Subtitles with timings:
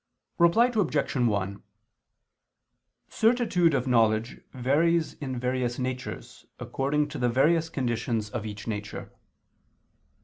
[0.39, 1.13] Reply Obj.
[1.15, 1.61] 1:
[3.07, 9.11] Certitude of knowledge varies in various natures, according to the various conditions of each nature.